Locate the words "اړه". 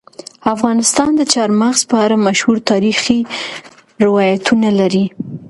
2.05-2.15